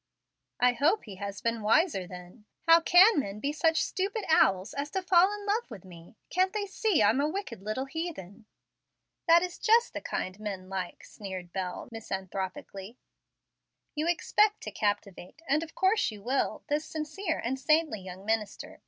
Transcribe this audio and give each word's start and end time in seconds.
"I 0.59 0.73
hope 0.73 1.03
he 1.03 1.17
has 1.17 1.41
been 1.41 1.61
wiser, 1.61 2.07
then. 2.07 2.45
How 2.67 2.79
can 2.81 3.19
men 3.19 3.39
be 3.39 3.53
such 3.53 3.83
stupid 3.83 4.25
owls 4.29 4.73
as 4.73 4.89
to 4.89 5.01
fall 5.03 5.31
in 5.31 5.45
love 5.45 5.69
with 5.69 5.85
me! 5.85 6.17
Can't 6.31 6.53
they 6.53 6.65
see 6.65 7.03
I'm 7.03 7.21
a 7.21 7.29
wicked 7.29 7.61
little 7.61 7.85
heathen?" 7.85 8.45
"That 9.27 9.43
is 9.43 9.59
just 9.59 9.93
the 9.93 10.01
kind 10.01 10.39
men 10.39 10.69
like," 10.69 11.03
sneered 11.03 11.53
Bel, 11.53 11.87
misanthropically. 11.93 12.95
"You 13.93 14.07
expect 14.07 14.61
to 14.61 14.71
captivate 14.71 15.43
(and 15.47 15.61
of 15.61 15.75
course 15.75 16.09
you 16.09 16.23
will) 16.23 16.63
this 16.67 16.83
sincere 16.83 17.37
and 17.37 17.59
saintly 17.59 17.99
young 18.01 18.25
minister. 18.25 18.79